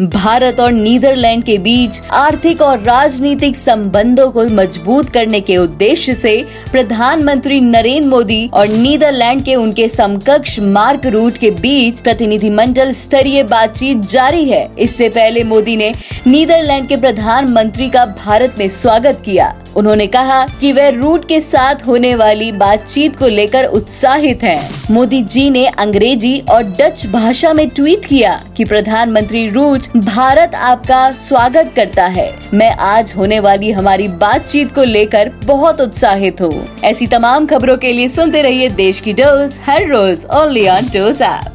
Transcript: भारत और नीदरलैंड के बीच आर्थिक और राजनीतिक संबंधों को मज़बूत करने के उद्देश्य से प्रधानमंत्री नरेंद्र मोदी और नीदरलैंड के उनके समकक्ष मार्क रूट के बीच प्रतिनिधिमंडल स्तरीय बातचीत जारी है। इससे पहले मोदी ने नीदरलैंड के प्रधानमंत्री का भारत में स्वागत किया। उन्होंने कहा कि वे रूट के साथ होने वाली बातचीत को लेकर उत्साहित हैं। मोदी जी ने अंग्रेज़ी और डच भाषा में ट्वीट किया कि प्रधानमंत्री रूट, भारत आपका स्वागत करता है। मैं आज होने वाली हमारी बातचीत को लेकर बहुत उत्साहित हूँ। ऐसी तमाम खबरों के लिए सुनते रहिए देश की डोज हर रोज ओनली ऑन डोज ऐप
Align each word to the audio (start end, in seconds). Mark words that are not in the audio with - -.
भारत 0.00 0.58
और 0.60 0.72
नीदरलैंड 0.72 1.44
के 1.44 1.56
बीच 1.58 2.00
आर्थिक 2.12 2.62
और 2.62 2.80
राजनीतिक 2.80 3.54
संबंधों 3.56 4.30
को 4.30 4.42
मज़बूत 4.46 5.08
करने 5.10 5.40
के 5.40 5.56
उद्देश्य 5.56 6.14
से 6.14 6.36
प्रधानमंत्री 6.72 7.60
नरेंद्र 7.60 8.08
मोदी 8.08 8.48
और 8.54 8.68
नीदरलैंड 8.68 9.42
के 9.44 9.54
उनके 9.54 9.88
समकक्ष 9.88 10.58
मार्क 10.60 11.06
रूट 11.06 11.38
के 11.38 11.50
बीच 11.50 12.00
प्रतिनिधिमंडल 12.00 12.92
स्तरीय 12.92 13.42
बातचीत 13.42 14.00
जारी 14.02 14.44
है। 14.44 14.68
इससे 14.78 15.08
पहले 15.08 15.44
मोदी 15.44 15.76
ने 15.76 15.92
नीदरलैंड 16.26 16.88
के 16.88 16.96
प्रधानमंत्री 16.96 17.88
का 17.88 18.04
भारत 18.18 18.54
में 18.58 18.68
स्वागत 18.68 19.22
किया। 19.24 19.54
उन्होंने 19.76 20.06
कहा 20.06 20.42
कि 20.60 20.72
वे 20.72 20.90
रूट 20.90 21.28
के 21.28 21.40
साथ 21.40 21.86
होने 21.86 22.14
वाली 22.14 22.52
बातचीत 22.52 23.16
को 23.16 23.28
लेकर 23.28 23.64
उत्साहित 23.64 24.42
हैं। 24.42 24.70
मोदी 24.90 25.22
जी 25.22 25.48
ने 25.50 25.66
अंग्रेज़ी 25.66 26.38
और 26.50 26.62
डच 26.62 27.06
भाषा 27.06 27.52
में 27.52 27.68
ट्वीट 27.68 28.06
किया 28.06 28.40
कि 28.56 28.64
प्रधानमंत्री 28.64 29.46
रूट, 29.46 29.86
भारत 29.96 30.54
आपका 30.54 31.10
स्वागत 31.10 31.72
करता 31.76 32.06
है। 32.06 32.30
मैं 32.54 32.70
आज 32.70 33.14
होने 33.16 33.40
वाली 33.40 33.70
हमारी 33.70 34.08
बातचीत 34.08 34.74
को 34.74 34.84
लेकर 34.84 35.32
बहुत 35.44 35.80
उत्साहित 35.80 36.40
हूँ। 36.40 36.80
ऐसी 36.84 37.06
तमाम 37.06 37.46
खबरों 37.46 37.76
के 37.76 37.92
लिए 37.92 38.08
सुनते 38.08 38.42
रहिए 38.42 38.68
देश 38.68 39.00
की 39.00 39.12
डोज 39.12 39.58
हर 39.66 39.86
रोज 39.88 40.26
ओनली 40.34 40.68
ऑन 40.68 40.88
डोज 40.94 41.22
ऐप 41.22 41.44